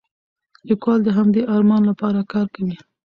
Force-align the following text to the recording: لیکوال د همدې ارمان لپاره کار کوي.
لیکوال 0.67 0.99
د 1.03 1.09
همدې 1.17 1.41
ارمان 1.55 1.81
لپاره 1.89 2.19
کار 2.33 2.47
کوي. 2.55 2.75